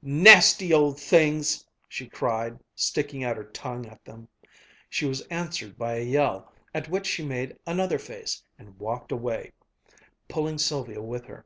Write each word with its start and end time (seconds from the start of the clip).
"Nasty 0.00 0.72
old 0.72 1.00
things!" 1.00 1.66
she 1.88 2.06
cried, 2.08 2.60
sticking 2.76 3.24
out 3.24 3.36
her 3.36 3.42
tongue 3.50 3.84
at 3.86 4.04
them. 4.04 4.28
She 4.88 5.06
was 5.06 5.22
answered 5.22 5.76
by 5.76 5.96
a 5.96 6.04
yell, 6.04 6.52
at 6.72 6.88
which 6.88 7.04
she 7.04 7.24
made 7.24 7.58
another 7.66 7.98
face 7.98 8.44
and 8.60 8.78
walked 8.78 9.10
away, 9.10 9.50
pulling 10.28 10.58
Sylvia 10.58 11.02
with 11.02 11.24
her. 11.24 11.44